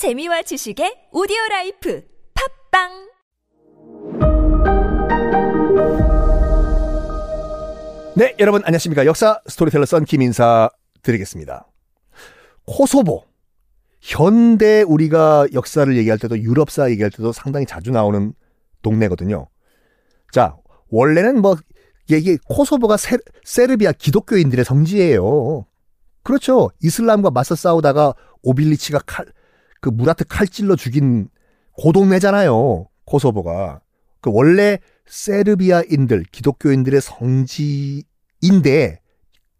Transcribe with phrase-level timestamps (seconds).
[0.00, 2.02] 재미와 지식의 오디오 라이프
[2.70, 2.88] 팟빵
[8.16, 9.04] 네, 여러분 안녕하십니까.
[9.04, 10.70] 역사 스토리텔러 썬킴 인사
[11.02, 11.68] 드리겠습니다.
[12.64, 13.24] 코소보.
[14.00, 18.32] 현대 우리가 역사를 얘기할 때도 유럽사 얘기할 때도 상당히 자주 나오는
[18.80, 19.48] 동네거든요.
[20.32, 20.56] 자,
[20.88, 21.58] 원래는 뭐
[22.08, 25.66] 이게 코소보가 세, 세르비아 기독교인들의 성지예요.
[26.22, 26.70] 그렇죠.
[26.82, 29.26] 이슬람과 맞서 싸우다가 오빌리치가 칼,
[29.80, 31.28] 그 무라트 칼 찔러 죽인
[31.72, 32.86] 고동네잖아요.
[33.04, 33.80] 코소보가.
[34.20, 39.00] 그 원래 세르비아인들, 기독교인들의 성지인데,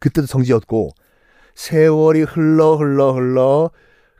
[0.00, 0.90] 그때도 성지였고,
[1.54, 3.70] 세월이 흘러 흘러 흘러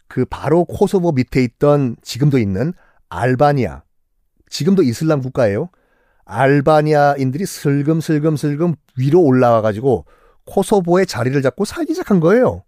[0.09, 2.73] 그 바로 코소보 밑에 있던 지금도 있는
[3.09, 3.83] 알바니아.
[4.51, 5.71] 지금도 이슬람 국가예요.
[6.24, 10.05] 알바니아인들이 슬금슬금슬금 위로 올라와 가지고
[10.46, 12.65] 코소보의 자리를 잡고 살기 시작한 거예요.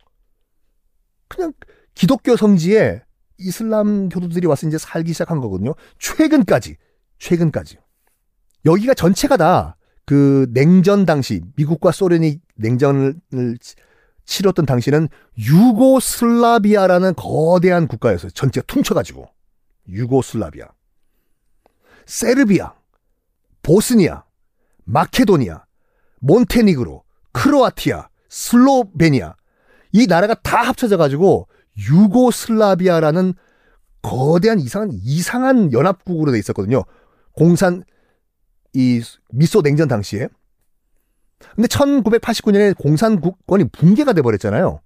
[1.28, 1.52] 그냥
[1.94, 3.02] 기독교 성지에
[3.40, 5.74] 이슬람 교도들이 와서 이제 살기 시작한 거거든요.
[5.98, 6.76] 최근까지,
[7.18, 7.78] 최근까지.
[8.64, 9.76] 여기가 전체가 다
[10.10, 13.14] 그 냉전 당시, 미국과 소련이 냉전을
[14.24, 18.32] 치렀던 당시는 유고슬라비아라는 거대한 국가였어요.
[18.32, 19.28] 전체가 퉁쳐가지고.
[19.88, 20.66] 유고슬라비아.
[22.06, 22.74] 세르비아,
[23.62, 24.24] 보스니아,
[24.82, 25.64] 마케도니아,
[26.18, 29.36] 몬테니그로, 크로아티아, 슬로베니아.
[29.92, 31.46] 이 나라가 다 합쳐져가지고
[31.88, 33.34] 유고슬라비아라는
[34.02, 36.84] 거대한 이상한, 이상한 연합국으로 돼 있었거든요.
[37.32, 37.84] 공산,
[38.72, 40.28] 이 미소 냉전 당시에.
[41.54, 44.80] 근데 1989년에 공산국권이 붕괴가 돼 버렸잖아요.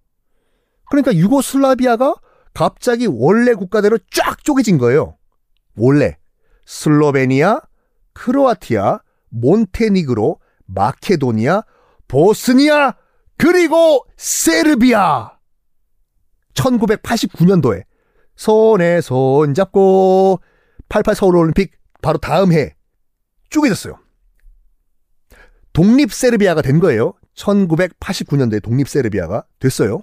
[0.91, 2.15] 그러니까 유고슬라비아가
[2.53, 5.17] 갑자기 원래 국가대로 쫙 쪼개진 거예요.
[5.77, 6.17] 원래.
[6.67, 7.61] 슬로베니아,
[8.15, 11.62] 크로아티아, 몬테니그로, 마케도니아,
[12.09, 12.95] 보스니아,
[13.37, 15.34] 그리고 세르비아.
[16.55, 17.84] 1989년도에
[18.36, 20.41] 손에 손 잡고
[20.88, 22.74] 88 서울올림픽 바로 다음 해
[23.50, 23.98] 쪼개졌어요.
[25.72, 27.14] 독립 세르비아가 된 거예요.
[27.34, 30.03] 1989년도에 독립 세르비아가 됐어요.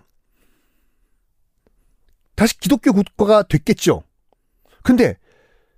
[2.35, 4.03] 다시 기독교 국가가 됐겠죠.
[4.83, 5.17] 근데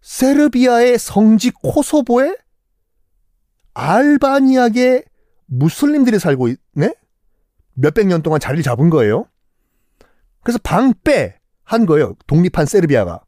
[0.01, 2.38] 세르비아의 성지 코소보에
[3.73, 5.03] 알바니아계
[5.45, 6.95] 무슬림들이 살고 있네?
[7.73, 9.28] 몇백 년 동안 자리를 잡은 거예요.
[10.44, 12.16] 그래서 방패 한 거예요.
[12.28, 13.22] 독립한 세르비아가.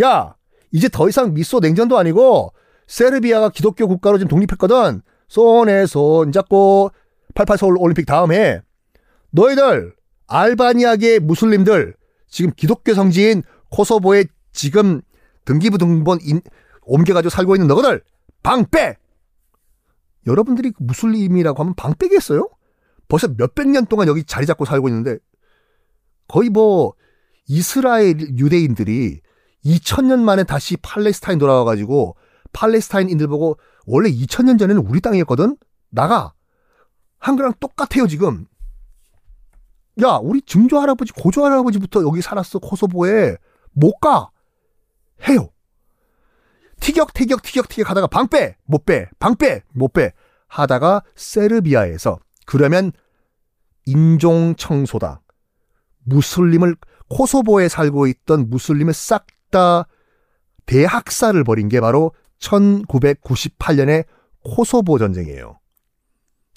[0.00, 0.36] 야,
[0.70, 2.52] 이제 더 이상 미소 냉전도 아니고
[2.86, 5.02] 세르비아가 기독교 국가로 지금 독립했거든.
[5.28, 6.90] 손에 손 잡고
[7.34, 8.60] 88 서울 올림픽 다음에
[9.30, 9.94] 너희들
[10.26, 11.94] 알바니아계 무슬림들
[12.28, 15.00] 지금 기독교 성지인 코소보에 지금
[15.44, 16.40] 등기부 등본 인,
[16.82, 18.02] 옮겨가지고 살고 있는 너희들
[18.42, 18.96] 방빼
[20.26, 22.48] 여러분들이 무슬림이라고 하면 방 빼겠어요?
[23.08, 25.18] 벌써 몇백 년 동안 여기 자리 잡고 살고 있는데
[26.30, 26.94] 거의 뭐
[27.48, 29.20] 이스라엘 유대인들이
[29.64, 32.14] 2000년 만에 다시 팔레스타인 돌아와가지고
[32.52, 35.56] 팔레스타인인들 보고 원래 2000년 전에는 우리 땅이었거든?
[35.90, 36.32] 나가!
[37.18, 38.46] 한국랑 똑같아요, 지금.
[40.02, 43.36] 야, 우리 증조 할아버지, 고조 할아버지부터 여기 살았어, 코소보에.
[43.72, 44.30] 못 가!
[45.28, 45.50] 해요.
[46.78, 48.56] 티격, 티격, 티격, 티격 하다가 방 빼!
[48.64, 49.08] 못 빼!
[49.18, 49.64] 방 빼!
[49.72, 50.12] 못 빼!
[50.46, 52.92] 하다가 세르비아에서 그러면
[53.84, 55.22] 인종 청소다.
[56.10, 56.76] 무슬림을,
[57.08, 59.86] 코소보에 살고 있던 무슬림을 싹 다
[60.66, 64.04] 대학살을 벌인 게 바로 1998년의
[64.44, 65.58] 코소보 전쟁이에요.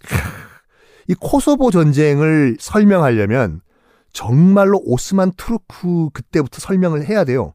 [1.09, 3.61] 이 코소보 전쟁을 설명하려면
[4.13, 7.53] 정말로 오스만 투르크 그때부터 설명을 해야 돼요.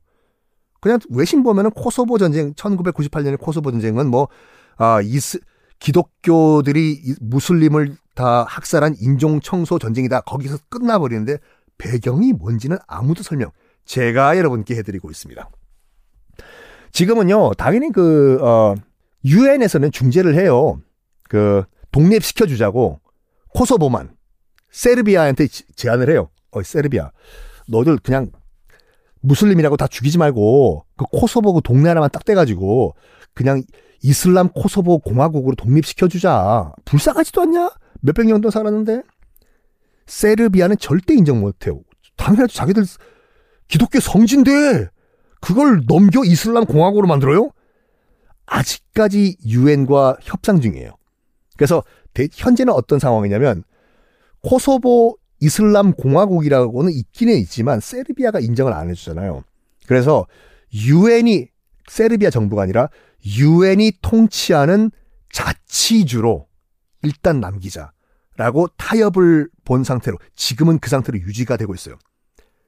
[0.80, 4.28] 그냥 외신 보면은 코소보 전쟁, 1998년의 코소보 전쟁은 뭐,
[4.76, 5.38] 아, 이스,
[5.78, 10.22] 기독교들이 무슬림을 다 학살한 인종 청소 전쟁이다.
[10.22, 11.38] 거기서 끝나버리는데
[11.78, 13.50] 배경이 뭔지는 아무도 설명,
[13.84, 15.48] 제가 여러분께 해드리고 있습니다.
[16.92, 18.74] 지금은요, 당연히 그, 어,
[19.24, 20.80] 유엔에서는 중재를 해요.
[21.28, 23.00] 그, 독립시켜주자고,
[23.54, 24.14] 코소보만,
[24.70, 25.46] 세르비아한테
[25.76, 26.28] 제안을 해요.
[26.50, 27.10] 어, 세르비아.
[27.68, 28.30] 너들 그냥
[29.20, 32.94] 무슬림이라고 다 죽이지 말고, 그 코소보 그 동네 하나만 딱 떼가지고,
[33.34, 33.62] 그냥
[34.02, 36.72] 이슬람 코소보 공화국으로 독립시켜주자.
[36.84, 37.70] 불쌍하지도 않냐?
[38.00, 39.02] 몇백 년 동안 살았는데?
[40.08, 41.80] 세르비아는 절대 인정 못해요.
[42.16, 42.54] 당연하죠.
[42.54, 42.84] 자기들
[43.68, 44.88] 기독교 성지인데
[45.40, 47.50] 그걸 넘겨 이슬람 공화국으로 만들어요?
[48.46, 50.90] 아직까지 유엔과 협상 중이에요.
[51.56, 51.84] 그래서
[52.14, 53.62] 대, 현재는 어떤 상황이냐면
[54.42, 59.44] 코소보 이슬람 공화국이라고는 있기는 있지만 세르비아가 인정을 안 해주잖아요.
[59.86, 60.26] 그래서
[60.72, 61.48] 유엔이
[61.88, 62.88] 세르비아 정부가 아니라
[63.24, 64.90] 유엔이 통치하는
[65.32, 66.48] 자치주로
[67.02, 67.92] 일단 남기자
[68.38, 71.98] 라고 타협을 본 상태로 지금은 그 상태로 유지가 되고 있어요.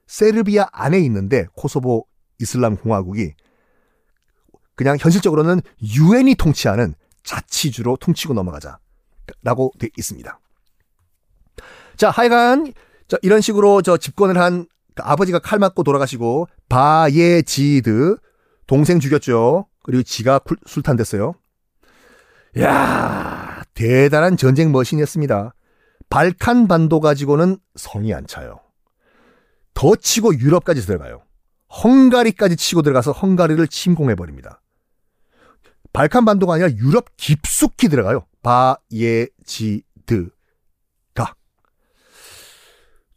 [0.05, 2.05] 세르비아 안에 있는데 코소보
[2.39, 3.33] 이슬람 공화국이
[4.75, 8.79] 그냥 현실적으로는 유엔이 통치하는 자치주로 퉁치고 넘어가자
[9.43, 10.39] 라고 돼 있습니다.
[11.95, 12.73] 자, 하여간
[13.07, 18.17] 자, 이런 식으로 저 집권을 한 아버지가 칼 맞고 돌아가시고 바예지드
[18.67, 19.67] 동생 죽였죠.
[19.83, 21.33] 그리고 지가 술탄 됐어요.
[22.59, 25.53] 야 대단한 전쟁 머신이었습니다.
[26.11, 28.59] 발칸 반도 가지고는 성이 안 차요.
[29.73, 31.23] 더 치고 유럽까지 들어가요.
[31.83, 34.61] 헝가리까지 치고 들어가서 헝가리를 침공해 버립니다.
[35.93, 38.25] 발칸 반도가 아니라 유럽 깊숙이 들어가요.
[38.43, 39.85] 바예지드가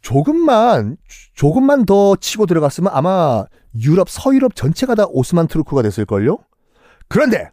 [0.00, 0.96] 조금만
[1.34, 3.44] 조금만 더 치고 들어갔으면 아마
[3.74, 6.38] 유럽 서유럽 전체가 다 오스만 투르크가 됐을 걸요.
[7.08, 7.50] 그런데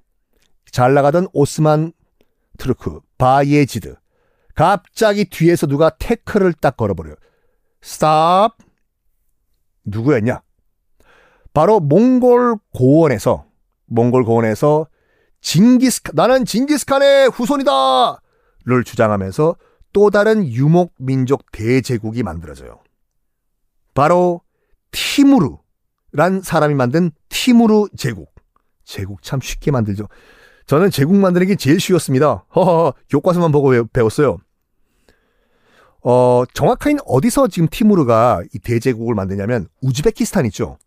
[0.71, 1.93] 잘 나가던 오스만
[2.59, 3.95] 투르크 바예지드
[4.55, 7.15] 갑자기 뒤에서 누가 태클을 딱 걸어버려요.
[7.81, 8.57] stop
[9.85, 10.41] 누구였냐?
[11.53, 13.45] 바로 몽골 고원에서
[13.87, 14.87] 몽골 고원에서
[15.41, 18.21] 징기스칸 나는 징기스칸의 후손이다
[18.63, 19.55] 를 주장하면서
[19.93, 22.79] 또 다른 유목 민족 대제국이 만들어져요.
[23.93, 24.41] 바로
[24.91, 28.33] 티무르란 사람이 만든 티무르 제국.
[28.83, 30.07] 제국 참 쉽게 만들죠.
[30.65, 32.45] 저는 제국 만드는 게 제일 쉬웠습니다.
[32.55, 34.37] 허허, 교과서만 보고 배웠어요.
[36.03, 40.77] 어, 정확하게 어디서 지금 티무르가 이 대제국을 만드냐면 우즈베키스탄 있죠.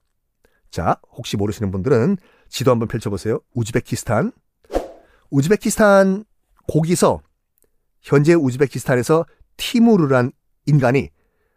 [0.70, 2.16] 자, 혹시 모르시는 분들은
[2.48, 3.40] 지도 한번 펼쳐보세요.
[3.54, 4.32] 우즈베키스탄.
[5.30, 6.24] 우즈베키스탄
[6.72, 7.20] 거기서
[8.02, 9.24] 현재 우즈베키스탄에서
[9.56, 10.32] 티무르란
[10.66, 11.10] 인간이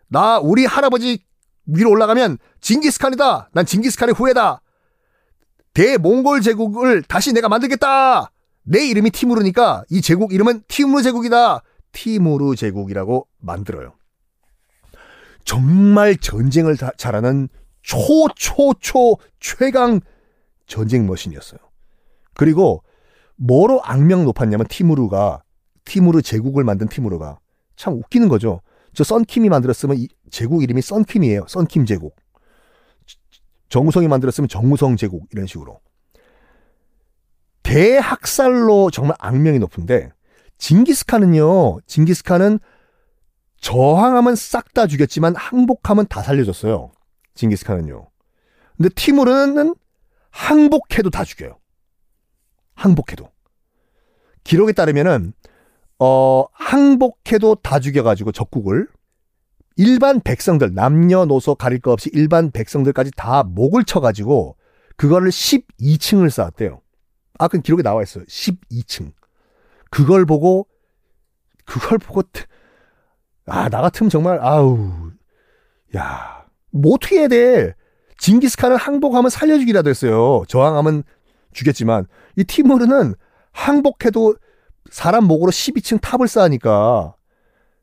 [0.07, 1.23] 나 우리 할아버지
[1.65, 3.49] 위로 올라가면 징기스칸이다.
[3.53, 4.61] 난 징기스칸의 후예다.
[5.77, 8.31] 대몽골 제국을 다시 내가 만들겠다.
[8.63, 11.62] 내 이름이 티무르니까 이 제국 이름은 티무르 제국이다.
[11.91, 13.94] 티무르 제국이라고 만들어요.
[15.45, 17.50] 정말 전쟁을 잘하는
[17.83, 20.01] 초초초 최강
[20.65, 21.59] 전쟁 머신이었어요.
[22.33, 22.83] 그리고
[23.35, 25.44] 뭐로 악명 높았냐면 티무르가
[25.85, 27.38] 티무르 제국을 만든 티무르가
[27.75, 28.62] 참 웃기는 거죠.
[28.95, 31.45] 저 썬킴이 만들었으면 이 제국 이름이 썬킴이에요.
[31.47, 32.15] 썬킴 제국.
[33.69, 35.79] 정우성이 만들었으면 정우성 제국 이런 식으로.
[37.63, 40.11] 대학살로 정말 악명이 높은데
[40.57, 41.79] 징기스칸은요.
[41.85, 42.59] 징기스칸은
[43.59, 46.91] 저항하면 싹 다 죽였지만 항복하면 다 살려줬어요.
[47.33, 48.09] 징기스칸은요.
[48.77, 49.75] 근데 티무르는
[50.29, 51.57] 항복해도 다 죽여요.
[52.75, 53.29] 항복해도.
[54.43, 55.33] 기록에 따르면은
[55.99, 58.87] 어, 항복해도 다 죽여가지고 적국을
[59.77, 64.57] 일반 백성들, 남녀노소 가릴 것 없이 일반 백성들까지 다 목을 쳐가지고
[64.95, 66.81] 그거를 12층을 쌓았대요.
[67.38, 68.24] 아, 그 기록에 나와 있어요.
[68.25, 69.13] 12층.
[69.91, 70.68] 그걸 보고,
[71.65, 72.24] 그걸 보고,
[73.45, 75.12] 아, 나 같으면 정말, 아우,
[75.95, 77.75] 야, 뭐 어떻게 해야 돼?
[78.18, 80.44] 징기스칸은 항복하면 살려주기라도 했어요.
[80.47, 81.03] 저항하면
[81.53, 83.13] 죽였지만, 이 티모르는
[83.51, 84.35] 항복해도
[84.89, 87.15] 사람 목으로 12층 탑을 쌓으니까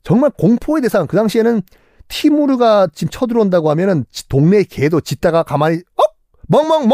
[0.02, 1.06] 정말 공포의 대상.
[1.06, 1.62] 그 당시에는
[2.08, 6.02] 티무르가 지금 쳐들어온다고 하면은 동네 개도 짖다가 가만히 어
[6.48, 6.92] 멍멍멍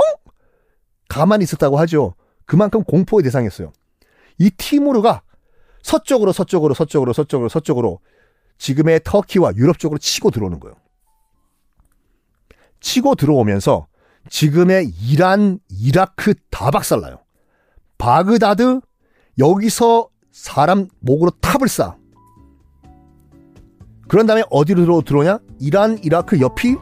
[1.09, 2.15] 가만히 있었다고 하죠.
[2.47, 3.73] 그만큼 공포의 대상이었어요.
[4.39, 5.23] 이 티무르가
[5.83, 8.01] 서쪽으로 서쪽으로 서쪽으로 서쪽으로 서쪽으로
[8.59, 10.77] 지금의 터키와 유럽 쪽으로 치고 들어오는 거예요.
[12.81, 13.87] 치고 들어오면서
[14.29, 17.21] 지금의 이란, 이라크 다 박살나요.
[17.99, 18.81] 바그다드
[19.39, 22.00] 여기서 사람 목으로 탑을 쌓아.
[24.11, 25.39] 그런 다음에 어디로 들어오냐?
[25.61, 26.75] 이란, 이라크 옆이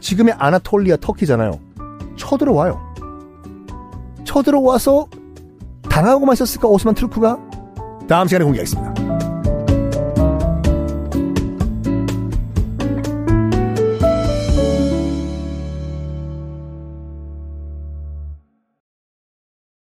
[0.00, 1.58] 지금의 아나톨리아 터키잖아요.
[2.16, 2.94] 쳐들어와요.
[4.22, 5.08] 쳐들어와서
[5.90, 7.40] 당하고만 있었을까 오스만 트루크가?
[8.08, 8.93] 다음 시간에 공개하겠습니다.